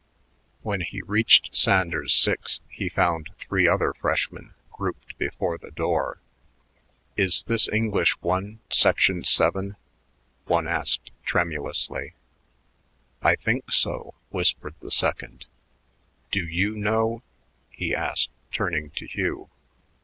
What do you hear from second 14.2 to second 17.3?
whispered the second. "Do you know?"